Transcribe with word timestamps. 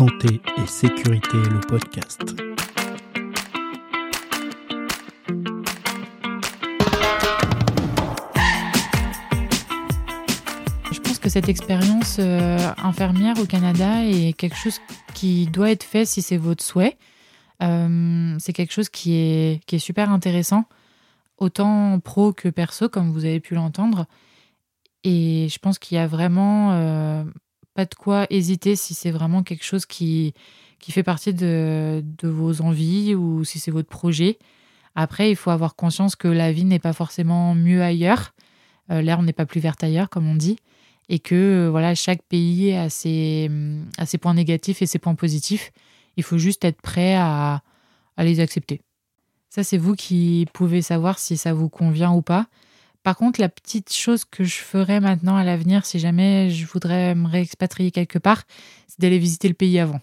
Santé 0.00 0.40
et 0.56 0.66
sécurité, 0.66 1.36
le 1.36 1.60
podcast. 1.60 2.22
Je 10.90 11.00
pense 11.00 11.18
que 11.18 11.28
cette 11.28 11.50
expérience 11.50 12.16
euh, 12.18 12.72
infirmière 12.78 13.38
au 13.42 13.44
Canada 13.44 14.02
est 14.06 14.32
quelque 14.32 14.56
chose 14.56 14.80
qui 15.12 15.44
doit 15.48 15.70
être 15.70 15.84
fait 15.84 16.06
si 16.06 16.22
c'est 16.22 16.38
votre 16.38 16.64
souhait. 16.64 16.96
Euh, 17.62 18.34
c'est 18.38 18.54
quelque 18.54 18.72
chose 18.72 18.88
qui 18.88 19.16
est, 19.16 19.62
qui 19.66 19.76
est 19.76 19.80
super 19.80 20.10
intéressant, 20.10 20.64
autant 21.36 22.00
pro 22.00 22.32
que 22.32 22.48
perso, 22.48 22.88
comme 22.88 23.10
vous 23.10 23.26
avez 23.26 23.40
pu 23.40 23.54
l'entendre. 23.54 24.06
Et 25.04 25.48
je 25.50 25.58
pense 25.58 25.78
qu'il 25.78 25.98
y 25.98 26.00
a 26.00 26.06
vraiment 26.06 26.72
euh, 26.72 27.22
pas 27.74 27.84
de 27.84 27.94
quoi 27.94 28.26
hésiter 28.30 28.76
si 28.76 28.94
c'est 28.94 29.10
vraiment 29.10 29.42
quelque 29.42 29.64
chose 29.64 29.86
qui, 29.86 30.34
qui 30.78 30.92
fait 30.92 31.02
partie 31.02 31.34
de, 31.34 32.02
de 32.04 32.28
vos 32.28 32.60
envies 32.62 33.14
ou 33.14 33.44
si 33.44 33.58
c'est 33.58 33.70
votre 33.70 33.88
projet. 33.88 34.38
Après, 34.94 35.30
il 35.30 35.36
faut 35.36 35.50
avoir 35.50 35.76
conscience 35.76 36.16
que 36.16 36.28
la 36.28 36.52
vie 36.52 36.64
n'est 36.64 36.78
pas 36.80 36.92
forcément 36.92 37.54
mieux 37.54 37.82
ailleurs. 37.82 38.34
Euh, 38.90 39.02
L'herbe 39.02 39.24
n'est 39.24 39.32
pas 39.32 39.46
plus 39.46 39.60
verte 39.60 39.84
ailleurs, 39.84 40.10
comme 40.10 40.26
on 40.26 40.34
dit. 40.34 40.56
Et 41.08 41.18
que 41.18 41.68
voilà, 41.70 41.94
chaque 41.94 42.22
pays 42.22 42.72
a 42.72 42.88
ses, 42.88 43.50
a 43.98 44.06
ses 44.06 44.18
points 44.18 44.34
négatifs 44.34 44.82
et 44.82 44.86
ses 44.86 44.98
points 44.98 45.14
positifs. 45.14 45.70
Il 46.16 46.22
faut 46.22 46.38
juste 46.38 46.64
être 46.64 46.80
prêt 46.80 47.14
à, 47.14 47.62
à 48.16 48.24
les 48.24 48.40
accepter. 48.40 48.80
Ça, 49.48 49.64
c'est 49.64 49.78
vous 49.78 49.94
qui 49.94 50.46
pouvez 50.52 50.82
savoir 50.82 51.18
si 51.18 51.36
ça 51.36 51.52
vous 51.52 51.68
convient 51.68 52.12
ou 52.12 52.22
pas. 52.22 52.46
Par 53.02 53.16
contre, 53.16 53.40
la 53.40 53.48
petite 53.48 53.92
chose 53.92 54.24
que 54.24 54.44
je 54.44 54.56
ferais 54.56 55.00
maintenant 55.00 55.36
à 55.36 55.44
l'avenir, 55.44 55.86
si 55.86 55.98
jamais 55.98 56.50
je 56.50 56.66
voudrais 56.66 57.14
me 57.14 57.26
réexpatrier 57.26 57.90
quelque 57.90 58.18
part, 58.18 58.42
c'est 58.86 59.00
d'aller 59.00 59.18
visiter 59.18 59.48
le 59.48 59.54
pays 59.54 59.78
avant. 59.78 60.00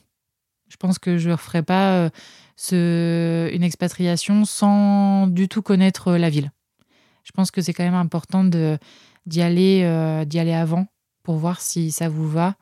Je 0.68 0.78
pense 0.78 0.98
que 1.00 1.18
je 1.18 1.30
ne 1.30 1.34
referai 1.34 1.64
pas 1.64 1.94
euh, 1.94 2.10
ce, 2.56 3.50
une 3.54 3.64
expatriation 3.64 4.46
sans 4.46 5.28
du 5.28 5.48
tout 5.48 5.62
connaître 5.62 6.14
la 6.14 6.30
ville. 6.30 6.52
Je 7.24 7.32
pense 7.32 7.52
que 7.52 7.62
c'est 7.62 7.74
quand 7.74 7.84
même 7.84 7.94
important 7.94 8.44
d'y 8.44 9.42
aller, 9.42 9.82
euh, 9.84 10.26
d'y 10.26 10.40
aller 10.40 10.54
avant 10.54 10.88
pour 11.24 11.36
voir 11.36 11.62
si 11.62 11.92
ça 11.92 12.10
vous 12.10 12.28
va, 12.28 12.56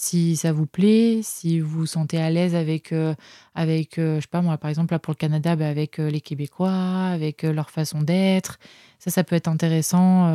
si 0.00 0.36
ça 0.36 0.52
vous 0.52 0.66
plaît, 0.66 1.22
si 1.24 1.58
vous 1.58 1.80
vous 1.80 1.86
sentez 1.86 2.18
à 2.18 2.30
l'aise 2.30 2.54
avec, 2.54 2.92
euh, 2.92 3.16
avec 3.56 3.98
euh, 3.98 4.16
je 4.16 4.20
sais 4.20 4.28
pas 4.30 4.42
moi, 4.42 4.56
par 4.56 4.70
exemple, 4.70 4.94
là 4.94 5.00
pour 5.00 5.10
le 5.10 5.16
Canada, 5.16 5.56
bah, 5.56 5.68
avec 5.68 5.98
euh, 5.98 6.08
les 6.08 6.20
Québécois, 6.20 6.70
avec 6.70 7.42
euh, 7.42 7.52
leur 7.52 7.68
façon 7.68 8.00
d'être. 8.02 8.60
Ça, 9.00 9.10
ça 9.10 9.24
peut 9.24 9.34
être 9.34 9.48
intéressant 9.48 10.32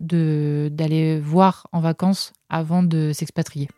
d'aller 0.00 1.18
voir 1.18 1.66
en 1.72 1.80
vacances 1.80 2.32
avant 2.48 2.84
de 2.84 3.12
s'expatrier. 3.12 3.68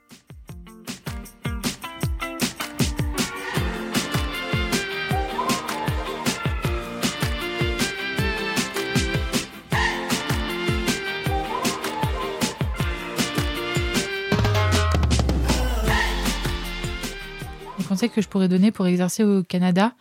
Que 18.08 18.20
je 18.20 18.28
pourrais 18.28 18.48
donner 18.48 18.70
pour 18.70 18.86
exercer 18.86 19.24
au 19.24 19.42
Canada 19.42 19.94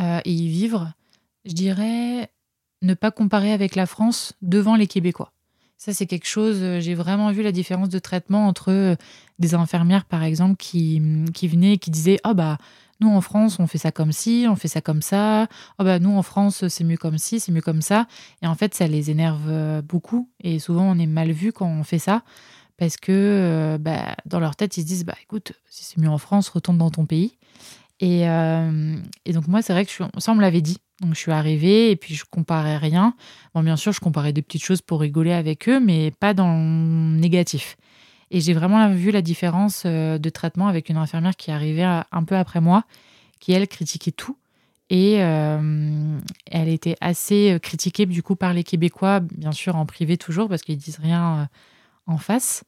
euh, 0.00 0.20
et 0.24 0.32
y 0.32 0.48
vivre, 0.48 0.92
je 1.44 1.52
dirais 1.52 2.30
ne 2.82 2.94
pas 2.94 3.10
comparer 3.10 3.52
avec 3.52 3.74
la 3.74 3.86
France 3.86 4.34
devant 4.42 4.76
les 4.76 4.86
Québécois. 4.86 5.32
Ça, 5.76 5.92
c'est 5.92 6.06
quelque 6.06 6.26
chose, 6.26 6.58
euh, 6.60 6.80
j'ai 6.80 6.94
vraiment 6.94 7.30
vu 7.30 7.42
la 7.42 7.52
différence 7.52 7.88
de 7.88 7.98
traitement 7.98 8.46
entre 8.46 8.72
euh, 8.72 8.96
des 9.38 9.54
infirmières, 9.54 10.04
par 10.04 10.22
exemple, 10.22 10.56
qui, 10.56 11.00
qui 11.34 11.48
venaient 11.48 11.74
et 11.74 11.78
qui 11.78 11.90
disaient 11.90 12.18
Oh, 12.26 12.34
bah, 12.34 12.58
nous 13.00 13.10
en 13.10 13.20
France, 13.20 13.58
on 13.60 13.66
fait 13.68 13.78
ça 13.78 13.92
comme 13.92 14.10
ci, 14.10 14.46
on 14.48 14.56
fait 14.56 14.68
ça 14.68 14.80
comme 14.80 15.02
ça. 15.02 15.46
Oh, 15.78 15.84
bah, 15.84 15.98
nous 16.00 16.16
en 16.16 16.22
France, 16.22 16.66
c'est 16.68 16.84
mieux 16.84 16.96
comme 16.96 17.18
ci, 17.18 17.38
c'est 17.38 17.52
mieux 17.52 17.60
comme 17.60 17.82
ça. 17.82 18.06
Et 18.42 18.46
en 18.48 18.56
fait, 18.56 18.74
ça 18.74 18.88
les 18.88 19.10
énerve 19.10 19.82
beaucoup. 19.82 20.28
Et 20.42 20.58
souvent, 20.58 20.90
on 20.90 20.98
est 20.98 21.06
mal 21.06 21.30
vu 21.30 21.52
quand 21.52 21.68
on 21.68 21.84
fait 21.84 22.00
ça. 22.00 22.22
Parce 22.78 22.96
que 22.96 23.12
euh, 23.12 23.78
bah, 23.78 24.14
dans 24.24 24.40
leur 24.40 24.56
tête, 24.56 24.76
ils 24.76 24.82
se 24.82 24.86
disent 24.86 25.04
Bah, 25.04 25.16
écoute, 25.22 25.52
si 25.68 25.84
c'est 25.84 25.98
mieux 25.98 26.08
en 26.08 26.18
France, 26.18 26.48
retourne 26.48 26.78
dans 26.78 26.90
ton 26.90 27.04
pays. 27.04 27.36
Et, 28.00 28.28
euh, 28.28 28.96
et 29.24 29.32
donc, 29.32 29.48
moi, 29.48 29.60
c'est 29.60 29.72
vrai 29.72 29.84
que 29.84 29.90
suis, 29.90 30.04
ça, 30.18 30.32
on 30.32 30.36
me 30.36 30.40
l'avait 30.40 30.60
dit. 30.60 30.78
Donc, 31.00 31.14
je 31.14 31.18
suis 31.18 31.32
arrivée 31.32 31.90
et 31.90 31.96
puis 31.96 32.14
je 32.14 32.24
comparais 32.24 32.76
rien. 32.76 33.14
Bon, 33.54 33.62
bien 33.62 33.76
sûr, 33.76 33.92
je 33.92 34.00
comparais 34.00 34.32
des 34.32 34.42
petites 34.42 34.62
choses 34.62 34.80
pour 34.80 35.00
rigoler 35.00 35.32
avec 35.32 35.68
eux, 35.68 35.80
mais 35.80 36.12
pas 36.12 36.34
dans 36.34 36.54
le 36.54 37.18
négatif. 37.18 37.76
Et 38.30 38.40
j'ai 38.40 38.52
vraiment 38.52 38.88
vu 38.90 39.10
la 39.10 39.22
différence 39.22 39.82
euh, 39.84 40.18
de 40.18 40.28
traitement 40.28 40.68
avec 40.68 40.88
une 40.88 40.98
infirmière 40.98 41.34
qui 41.34 41.50
arrivait 41.50 41.82
un 41.82 42.24
peu 42.24 42.36
après 42.36 42.60
moi, 42.60 42.84
qui, 43.40 43.52
elle, 43.52 43.66
critiquait 43.66 44.12
tout. 44.12 44.36
Et 44.90 45.16
elle 45.16 46.68
était 46.68 46.96
assez 47.02 47.58
critiquée, 47.62 48.06
du 48.06 48.22
coup, 48.22 48.36
par 48.36 48.54
les 48.54 48.64
Québécois, 48.64 49.20
bien 49.20 49.52
sûr, 49.52 49.76
en 49.76 49.84
privé 49.84 50.16
toujours, 50.16 50.48
parce 50.48 50.62
qu'ils 50.62 50.78
disent 50.78 50.98
rien 51.02 51.50
en 52.08 52.18
face. 52.18 52.64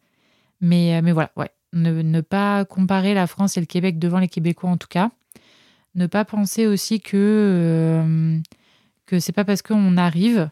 Mais, 0.61 0.97
euh, 0.97 1.01
mais 1.03 1.12
voilà, 1.12 1.33
ouais. 1.37 1.51
Ne, 1.73 2.03
ne 2.03 2.21
pas 2.21 2.65
comparer 2.65 3.15
la 3.15 3.27
France 3.27 3.56
et 3.56 3.61
le 3.61 3.67
Québec 3.67 3.99
devant 3.99 4.19
les 4.19 4.28
Québécois, 4.28 4.71
en 4.71 4.77
tout 4.77 4.89
cas. 4.89 5.11
Ne 5.95 6.06
pas 6.06 6.25
penser 6.25 6.67
aussi 6.67 7.01
que, 7.01 7.17
euh, 7.17 8.39
que 9.06 9.19
c'est 9.19 9.33
pas 9.33 9.45
parce 9.45 9.62
qu'on 9.62 9.97
arrive 9.97 10.50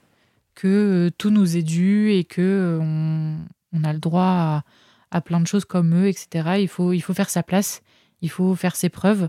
que 0.54 0.66
euh, 0.66 1.10
tout 1.16 1.30
nous 1.30 1.56
est 1.56 1.62
dû 1.62 2.10
et 2.10 2.24
que 2.24 2.78
on, 2.80 3.36
on 3.72 3.84
a 3.84 3.92
le 3.92 3.98
droit 4.00 4.22
à, 4.22 4.64
à 5.10 5.20
plein 5.20 5.40
de 5.40 5.46
choses 5.46 5.64
comme 5.64 5.94
eux, 5.94 6.08
etc. 6.08 6.58
Il 6.60 6.68
faut, 6.68 6.92
il 6.92 7.00
faut 7.00 7.14
faire 7.14 7.30
sa 7.30 7.42
place, 7.42 7.82
il 8.22 8.30
faut 8.30 8.54
faire 8.54 8.76
ses 8.76 8.88
preuves. 8.88 9.28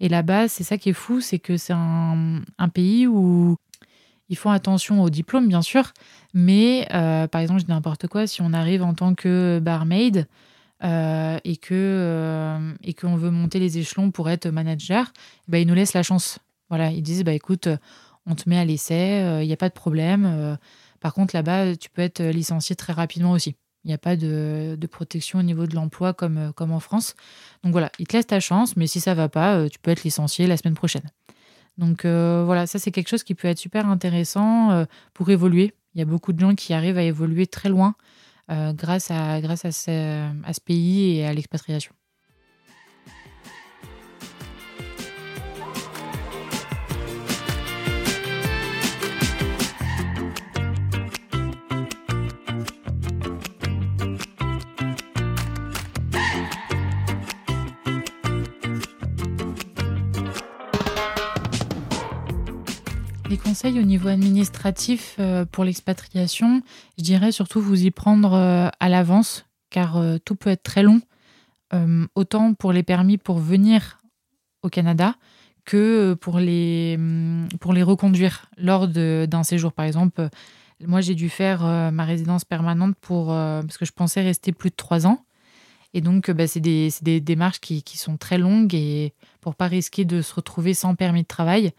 Et 0.00 0.08
là-bas, 0.08 0.48
c'est 0.48 0.64
ça 0.64 0.78
qui 0.78 0.90
est 0.90 0.94
fou, 0.94 1.20
c'est 1.20 1.40
que 1.40 1.56
c'est 1.56 1.72
un, 1.72 2.40
un 2.58 2.68
pays 2.68 3.06
où 3.06 3.56
ils 4.28 4.36
font 4.36 4.50
attention 4.50 5.02
au 5.02 5.10
diplôme, 5.10 5.48
bien 5.48 5.62
sûr, 5.62 5.92
mais 6.34 6.86
euh, 6.92 7.26
par 7.26 7.40
exemple, 7.40 7.60
je 7.60 7.66
dis 7.66 7.72
n'importe 7.72 8.06
quoi, 8.08 8.26
si 8.26 8.42
on 8.42 8.52
arrive 8.52 8.82
en 8.82 8.94
tant 8.94 9.14
que 9.14 9.58
barmaid 9.62 10.26
euh, 10.84 11.38
et 11.44 11.56
que 11.56 11.74
euh, 11.74 12.72
et 12.84 12.94
qu'on 12.94 13.16
veut 13.16 13.30
monter 13.30 13.58
les 13.58 13.78
échelons 13.78 14.10
pour 14.10 14.28
être 14.30 14.48
manager, 14.48 15.12
bah, 15.48 15.58
ils 15.58 15.66
nous 15.66 15.74
laissent 15.74 15.94
la 15.94 16.02
chance. 16.02 16.38
Voilà, 16.68 16.90
ils 16.90 17.02
disent 17.02 17.24
bah 17.24 17.32
écoute, 17.32 17.68
on 18.26 18.34
te 18.34 18.48
met 18.48 18.58
à 18.58 18.64
l'essai, 18.64 19.40
il 19.42 19.46
n'y 19.46 19.52
a 19.52 19.56
pas 19.56 19.70
de 19.70 19.74
problème. 19.74 20.58
par 21.00 21.14
contre, 21.14 21.34
là-bas, 21.34 21.76
tu 21.76 21.88
peux 21.88 22.02
être 22.02 22.22
licencié 22.22 22.76
très 22.76 22.92
rapidement 22.92 23.32
aussi. 23.32 23.56
Il 23.84 23.88
n'y 23.88 23.94
a 23.94 23.98
pas 23.98 24.16
de, 24.16 24.76
protection 24.90 25.38
au 25.38 25.42
niveau 25.42 25.66
de 25.66 25.74
l'emploi 25.74 26.12
comme, 26.12 26.52
comme 26.54 26.72
en 26.72 26.80
France. 26.80 27.14
Donc 27.64 27.72
voilà, 27.72 27.90
ils 27.98 28.06
te 28.06 28.16
laissent 28.16 28.26
ta 28.26 28.40
chance, 28.40 28.76
mais 28.76 28.86
si 28.86 29.00
ça 29.00 29.14
va 29.14 29.30
pas, 29.30 29.68
tu 29.70 29.78
peux 29.78 29.90
être 29.90 30.04
licencié 30.04 30.46
la 30.46 30.58
semaine 30.58 30.74
prochaine. 30.74 31.08
Donc 31.78 32.04
euh, 32.04 32.42
voilà, 32.44 32.66
ça 32.66 32.78
c'est 32.78 32.90
quelque 32.90 33.08
chose 33.08 33.22
qui 33.22 33.34
peut 33.34 33.48
être 33.48 33.58
super 33.58 33.88
intéressant 33.88 34.72
euh, 34.72 34.84
pour 35.14 35.30
évoluer. 35.30 35.74
Il 35.94 35.98
y 35.98 36.02
a 36.02 36.04
beaucoup 36.04 36.32
de 36.32 36.40
gens 36.40 36.54
qui 36.54 36.74
arrivent 36.74 36.98
à 36.98 37.02
évoluer 37.02 37.46
très 37.46 37.68
loin 37.68 37.94
euh, 38.50 38.72
grâce, 38.72 39.10
à, 39.10 39.40
ce 39.40 40.60
pays 40.60 41.18
et 41.18 41.26
à 41.26 41.32
l'expatriation. 41.32 41.92
Les 63.28 63.36
conseils 63.36 63.78
au 63.78 63.82
niveau 63.82 64.08
administratif 64.08 65.16
euh, 65.18 65.44
pour 65.44 65.62
l'expatriation, 65.62 66.62
je 66.96 67.04
dirais 67.04 67.30
surtout 67.30 67.60
vous 67.60 67.84
y 67.84 67.90
prendre 67.90 68.32
euh, 68.32 68.68
à 68.80 68.88
l'avance, 68.88 69.44
car 69.68 69.98
euh, 69.98 70.16
tout 70.24 70.34
peut 70.34 70.48
être 70.48 70.62
très 70.62 70.82
long, 70.82 71.00
autant 72.14 72.54
pour 72.54 72.72
les 72.72 72.82
permis 72.82 73.18
pour 73.18 73.38
venir 73.38 74.00
au 74.62 74.70
Canada 74.70 75.14
que 75.66 76.14
pour 76.14 76.38
les, 76.38 76.94
hum, 76.96 77.46
pour 77.60 77.74
les 77.74 77.82
reconduire 77.82 78.46
lors 78.56 78.88
d'un 78.88 79.42
séjour. 79.42 79.74
Par 79.74 79.84
exemple, 79.84 80.30
moi 80.80 81.02
j'ai 81.02 81.14
dû 81.14 81.28
faire 81.28 81.60
ma 81.92 82.06
résidence 82.06 82.46
permanente 82.46 82.96
pour, 83.02 83.26
parce 83.26 83.76
que 83.76 83.84
je 83.84 83.92
pensais 83.92 84.22
rester 84.22 84.52
plus 84.52 84.70
de 84.70 84.76
trois 84.76 85.06
ans. 85.06 85.26
Et 85.92 86.00
donc, 86.00 86.30
bah, 86.30 86.46
c'est 86.46 86.60
des, 86.60 86.88
des 87.02 87.20
démarches 87.20 87.60
qui, 87.60 87.82
qui 87.82 87.98
sont 87.98 88.16
très 88.16 88.38
longues 88.38 88.74
et 88.74 89.12
pour 89.42 89.54
pas 89.54 89.66
risquer 89.66 90.06
de 90.06 90.22
se 90.22 90.34
retrouver 90.34 90.72
sans 90.72 90.94
permis 90.94 91.22
de 91.22 91.28
travail, 91.28 91.72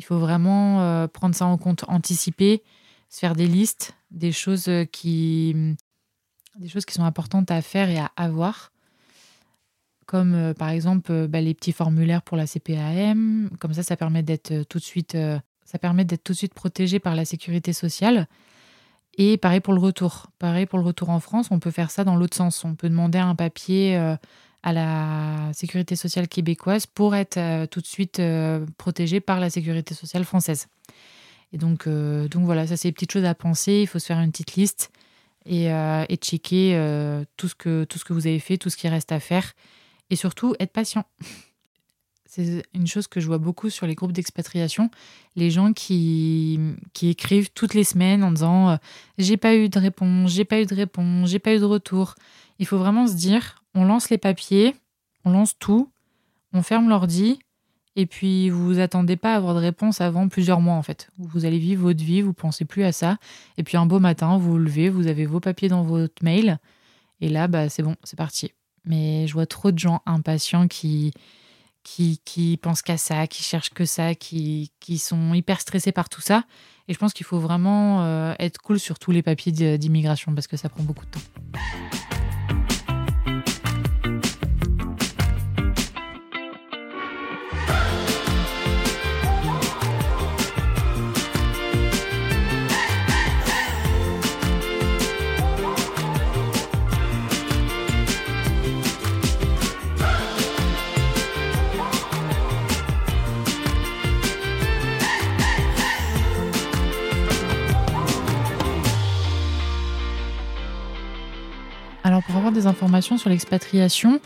il 0.00 0.02
faut 0.02 0.18
vraiment 0.18 0.80
euh, 0.80 1.06
prendre 1.08 1.34
ça 1.34 1.44
en 1.44 1.58
compte, 1.58 1.84
anticiper, 1.86 2.62
se 3.10 3.18
faire 3.18 3.36
des 3.36 3.46
listes, 3.46 3.94
des 4.10 4.32
choses 4.32 4.66
euh, 4.68 4.86
qui, 4.86 5.54
des 6.58 6.68
choses 6.68 6.86
qui 6.86 6.94
sont 6.94 7.04
importantes 7.04 7.50
à 7.50 7.60
faire 7.60 7.90
et 7.90 7.98
à 7.98 8.10
avoir. 8.16 8.72
Comme 10.06 10.32
euh, 10.32 10.54
par 10.54 10.70
exemple 10.70 11.26
bah, 11.28 11.42
les 11.42 11.52
petits 11.52 11.72
formulaires 11.72 12.22
pour 12.22 12.38
la 12.38 12.46
CPAM. 12.46 13.50
Comme 13.60 13.74
ça, 13.74 13.82
ça 13.82 13.94
permet 13.98 14.22
d'être 14.22 14.62
tout 14.70 14.78
de 14.78 14.82
suite, 14.82 15.18
ça 15.66 15.78
permet 15.78 16.06
d'être 16.06 16.24
tout 16.24 16.32
de 16.32 16.38
suite 16.38 16.54
protégé 16.54 16.98
par 16.98 17.14
la 17.14 17.26
sécurité 17.26 17.74
sociale. 17.74 18.26
Et 19.18 19.36
pareil 19.36 19.60
pour 19.60 19.74
le 19.74 19.80
retour. 19.80 20.28
Pareil 20.38 20.64
pour 20.64 20.78
le 20.78 20.84
retour 20.86 21.10
en 21.10 21.20
France, 21.20 21.48
on 21.50 21.58
peut 21.58 21.70
faire 21.70 21.90
ça 21.90 22.04
dans 22.04 22.16
l'autre 22.16 22.38
sens. 22.38 22.64
On 22.64 22.74
peut 22.74 22.88
demander 22.88 23.18
un 23.18 23.34
papier 23.34 24.16
à 24.62 24.72
la 24.72 25.52
sécurité 25.52 25.96
sociale 25.96 26.28
québécoise 26.28 26.86
pour 26.86 27.14
être 27.14 27.38
euh, 27.38 27.66
tout 27.66 27.80
de 27.80 27.86
suite 27.86 28.20
euh, 28.20 28.66
protégé 28.76 29.20
par 29.20 29.40
la 29.40 29.48
sécurité 29.50 29.94
sociale 29.94 30.24
française. 30.24 30.68
Et 31.52 31.58
donc, 31.58 31.86
euh, 31.86 32.28
donc 32.28 32.44
voilà, 32.44 32.66
ça 32.66 32.76
c'est 32.76 32.88
des 32.88 32.92
petites 32.92 33.12
choses 33.12 33.24
à 33.24 33.34
penser. 33.34 33.80
Il 33.80 33.86
faut 33.86 33.98
se 33.98 34.06
faire 34.06 34.20
une 34.20 34.30
petite 34.30 34.54
liste 34.54 34.90
et, 35.46 35.66
et 35.66 36.16
checker 36.16 36.78
tout, 37.38 37.48
ce 37.48 37.54
que, 37.54 37.84
tout 37.84 37.98
ce 37.98 38.04
que 38.04 38.12
vous 38.12 38.26
avez 38.26 38.38
fait, 38.38 38.58
tout 38.58 38.68
ce 38.68 38.76
qui 38.76 38.88
reste 38.88 39.10
à 39.10 39.20
faire. 39.20 39.54
Et 40.10 40.16
surtout, 40.16 40.54
être 40.60 40.72
patient. 40.72 41.04
C'est 42.26 42.62
une 42.74 42.86
chose 42.86 43.08
que 43.08 43.18
je 43.18 43.26
vois 43.26 43.38
beaucoup 43.38 43.70
sur 43.70 43.86
les 43.86 43.96
groupes 43.96 44.12
d'expatriation. 44.12 44.90
Les 45.34 45.50
gens 45.50 45.72
qui, 45.72 46.60
qui 46.92 47.08
écrivent 47.08 47.50
toutes 47.50 47.74
les 47.74 47.82
semaines 47.82 48.22
en 48.22 48.30
disant 48.30 48.78
J'ai 49.18 49.36
pas 49.36 49.56
eu 49.56 49.68
de 49.68 49.78
réponse, 49.80 50.30
j'ai 50.30 50.44
pas 50.44 50.60
eu 50.60 50.66
de 50.66 50.74
réponse, 50.74 51.30
j'ai 51.30 51.40
pas 51.40 51.54
eu 51.54 51.58
de 51.58 51.64
retour. 51.64 52.14
Il 52.60 52.66
faut 52.66 52.78
vraiment 52.78 53.08
se 53.08 53.14
dire 53.14 53.59
on 53.74 53.84
lance 53.84 54.10
les 54.10 54.18
papiers, 54.18 54.74
on 55.24 55.30
lance 55.30 55.58
tout, 55.58 55.90
on 56.52 56.62
ferme 56.62 56.88
l'ordi, 56.88 57.38
et 57.96 58.06
puis 58.06 58.50
vous 58.50 58.64
vous 58.64 58.78
attendez 58.78 59.16
pas 59.16 59.34
à 59.34 59.36
avoir 59.36 59.54
de 59.54 59.60
réponse 59.60 60.00
avant 60.00 60.28
plusieurs 60.28 60.60
mois 60.60 60.74
en 60.74 60.82
fait. 60.82 61.10
Vous 61.18 61.44
allez 61.44 61.58
vivre 61.58 61.82
votre 61.82 62.02
vie, 62.02 62.22
vous 62.22 62.32
pensez 62.32 62.64
plus 62.64 62.84
à 62.84 62.92
ça, 62.92 63.18
et 63.56 63.62
puis 63.62 63.76
un 63.76 63.86
beau 63.86 64.00
matin, 64.00 64.36
vous 64.38 64.52
vous 64.52 64.58
levez, 64.58 64.88
vous 64.88 65.06
avez 65.06 65.26
vos 65.26 65.40
papiers 65.40 65.68
dans 65.68 65.82
votre 65.82 66.22
mail, 66.22 66.58
et 67.20 67.28
là, 67.28 67.48
bah, 67.48 67.68
c'est 67.68 67.82
bon, 67.82 67.96
c'est 68.04 68.16
parti. 68.16 68.52
Mais 68.84 69.26
je 69.26 69.34
vois 69.34 69.46
trop 69.46 69.72
de 69.72 69.78
gens 69.78 70.02
impatients 70.06 70.68
qui, 70.68 71.12
qui, 71.82 72.20
qui 72.24 72.56
pensent 72.56 72.82
qu'à 72.82 72.96
ça, 72.96 73.26
qui 73.26 73.42
cherchent 73.42 73.70
que 73.70 73.84
ça, 73.84 74.14
qui, 74.14 74.72
qui 74.80 74.98
sont 74.98 75.34
hyper 75.34 75.60
stressés 75.60 75.92
par 75.92 76.08
tout 76.08 76.20
ça. 76.22 76.44
Et 76.88 76.94
je 76.94 76.98
pense 76.98 77.12
qu'il 77.12 77.26
faut 77.26 77.38
vraiment 77.38 78.02
euh, 78.02 78.34
être 78.38 78.58
cool 78.58 78.80
sur 78.80 78.98
tous 78.98 79.10
les 79.12 79.22
papiers 79.22 79.52
d'immigration 79.78 80.34
parce 80.34 80.46
que 80.46 80.56
ça 80.56 80.68
prend 80.68 80.82
beaucoup 80.82 81.04
de 81.04 81.10
temps. 81.10 81.99
Des 112.60 112.66
informations 112.66 113.18
sur 113.18 113.30
l'expatriation, 113.30 114.20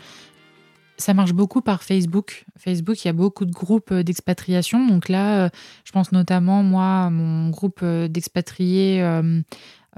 ça 0.97 1.13
marche 1.13 1.33
beaucoup 1.33 1.61
par 1.61 1.83
Facebook. 1.83 2.45
Facebook, 2.57 3.03
il 3.03 3.07
y 3.07 3.09
a 3.09 3.13
beaucoup 3.13 3.45
de 3.45 3.51
groupes 3.51 3.91
euh, 3.91 4.03
d'expatriation. 4.03 4.85
Donc 4.87 5.09
là, 5.09 5.45
euh, 5.45 5.49
je 5.83 5.91
pense 5.91 6.11
notamment, 6.11 6.63
moi, 6.63 7.09
mon 7.09 7.49
groupe 7.49 7.79
euh, 7.83 8.07
d'expatriés 8.07 9.03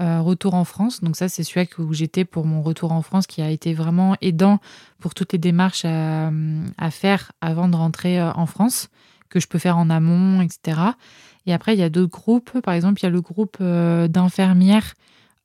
Retour 0.00 0.54
en 0.54 0.62
France. 0.62 1.00
Donc 1.00 1.16
ça, 1.16 1.28
c'est 1.28 1.42
celui 1.42 1.68
où 1.76 1.92
j'étais 1.92 2.24
pour 2.24 2.46
mon 2.46 2.62
retour 2.62 2.92
en 2.92 3.02
France, 3.02 3.26
qui 3.26 3.42
a 3.42 3.50
été 3.50 3.74
vraiment 3.74 4.14
aidant 4.20 4.60
pour 5.00 5.12
toutes 5.12 5.32
les 5.32 5.40
démarches 5.40 5.84
à 5.84 6.90
faire 6.92 7.32
avant 7.40 7.66
de 7.66 7.74
rentrer 7.74 8.22
en 8.22 8.46
France, 8.46 8.90
que 9.28 9.40
je 9.40 9.48
peux 9.48 9.58
faire 9.58 9.76
en 9.76 9.90
amont, 9.90 10.40
etc. 10.40 10.80
Et 11.46 11.52
après, 11.52 11.74
il 11.74 11.80
y 11.80 11.82
a 11.82 11.90
d'autres 11.90 12.12
groupes. 12.12 12.60
Par 12.60 12.74
exemple, 12.74 13.00
il 13.00 13.02
y 13.02 13.06
a 13.06 13.10
le 13.10 13.20
groupe 13.20 13.60
d'infirmières 13.60 14.94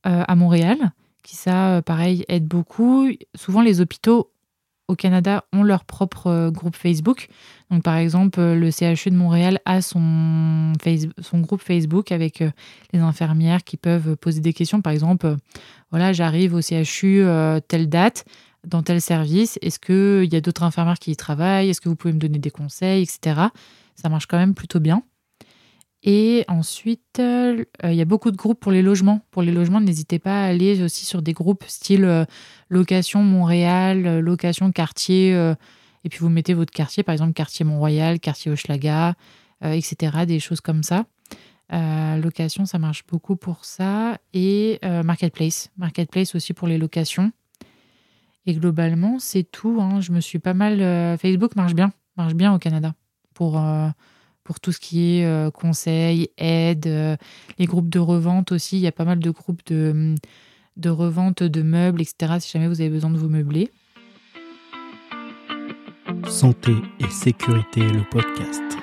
à 0.03 0.35
Montréal 0.35 0.91
qui 1.23 1.35
ça, 1.35 1.77
euh, 1.77 1.81
pareil, 1.81 2.25
aide 2.27 2.45
beaucoup. 2.45 3.07
Souvent, 3.35 3.61
les 3.61 3.81
hôpitaux 3.81 4.31
au 4.89 4.95
Canada 4.95 5.45
ont 5.53 5.63
leur 5.63 5.85
propre 5.85 6.27
euh, 6.27 6.51
groupe 6.51 6.75
Facebook. 6.75 7.29
Donc, 7.71 7.83
par 7.83 7.95
exemple, 7.95 8.39
euh, 8.39 8.55
le 8.55 8.69
CHU 8.69 9.09
de 9.09 9.15
Montréal 9.15 9.59
a 9.65 9.81
son, 9.81 10.73
groupe 11.33 11.61
Facebook 11.61 12.11
avec 12.11 12.43
les 12.91 12.99
infirmières 12.99 13.63
qui 13.63 13.77
peuvent 13.77 14.17
poser 14.17 14.41
des 14.41 14.53
questions. 14.53 14.81
Par 14.81 14.93
exemple, 14.93 15.37
voilà, 15.89 16.13
j'arrive 16.13 16.53
au 16.53 16.61
CHU 16.61 17.23
telle 17.67 17.89
date, 17.89 18.25
dans 18.67 18.83
tel 18.83 19.01
service. 19.01 19.57
Est-ce 19.61 19.79
qu'il 19.79 20.31
y 20.31 20.35
a 20.35 20.41
d'autres 20.41 20.63
infirmières 20.63 20.99
qui 20.99 21.11
y 21.11 21.15
travaillent? 21.15 21.69
Est-ce 21.69 21.81
que 21.81 21.89
vous 21.89 21.95
pouvez 21.95 22.13
me 22.13 22.19
donner 22.19 22.39
des 22.39 22.51
conseils, 22.51 23.03
etc. 23.03 23.47
Ça 23.95 24.09
marche 24.09 24.25
quand 24.25 24.37
même 24.37 24.53
plutôt 24.53 24.79
bien. 24.79 25.03
Et 26.05 26.43
ensuite, 26.49 27.19
euh, 27.19 27.63
il 27.83 27.93
y 27.93 28.01
a 28.01 28.05
beaucoup 28.05 28.29
de 28.31 28.35
groupes 28.35 28.59
pour 28.59 28.73
les 28.73 28.81
logements. 28.81 29.21
Pour 29.31 29.41
les 29.41 29.53
logements, 29.53 29.79
n'hésitez 29.79 30.19
pas 30.19 30.43
à 30.43 30.47
aller 30.47 30.83
aussi 30.83 31.05
sur 31.05 31.21
des 31.21 31.31
groupes 31.31 31.63
style 31.65 32.03
euh, 32.03 32.25
location 32.67 33.23
Montréal, 33.23 34.05
euh, 34.05 34.21
location 34.21 34.73
quartier, 34.73 35.31
et 36.03 36.09
puis 36.09 36.19
vous 36.19 36.29
mettez 36.29 36.53
votre 36.53 36.73
quartier, 36.73 37.03
par 37.03 37.13
exemple 37.13 37.31
quartier 37.31 37.63
Mont-Royal, 37.63 38.19
quartier 38.19 38.51
Hochelaga, 38.51 39.15
etc. 39.61 40.25
Des 40.27 40.41
choses 40.41 40.59
comme 40.59 40.83
ça. 40.83 41.05
location, 41.71 42.65
ça 42.65 42.77
marche 42.77 43.05
beaucoup 43.07 43.37
pour 43.37 43.63
ça. 43.63 44.17
Et 44.33 44.79
Marketplace. 44.83 45.69
Marketplace 45.77 46.35
aussi 46.35 46.53
pour 46.53 46.67
les 46.67 46.77
locations. 46.77 47.31
Et 48.45 48.53
globalement, 48.53 49.19
c'est 49.19 49.43
tout. 49.43 49.77
Hein. 49.79 50.01
Je 50.01 50.11
me 50.11 50.19
suis 50.19 50.39
pas 50.39 50.53
mal. 50.53 51.17
Facebook 51.17 51.55
marche 51.55 51.73
bien. 51.73 51.93
Marche 52.17 52.33
bien 52.33 52.53
au 52.53 52.59
Canada. 52.59 52.93
Pour 53.33 53.57
pour 54.43 54.59
tout 54.59 54.71
ce 54.71 54.79
qui 54.79 55.17
est 55.17 55.25
euh, 55.25 55.51
conseils, 55.51 56.29
aide, 56.37 56.87
euh, 56.87 57.15
les 57.57 57.65
groupes 57.65 57.89
de 57.89 57.99
revente 57.99 58.51
aussi. 58.51 58.77
Il 58.77 58.81
y 58.81 58.87
a 58.87 58.91
pas 58.91 59.05
mal 59.05 59.19
de 59.19 59.29
groupes 59.29 59.65
de, 59.67 60.15
de 60.77 60.89
revente 60.89 61.43
de 61.43 61.61
meubles, 61.61 62.01
etc. 62.01 62.35
Si 62.39 62.51
jamais 62.51 62.67
vous 62.67 62.81
avez 62.81 62.89
besoin 62.89 63.09
de 63.09 63.17
vous 63.17 63.29
meubler. 63.29 63.71
Santé 66.27 66.73
et 66.99 67.09
sécurité, 67.09 67.81
le 67.81 68.03
podcast. 68.09 68.82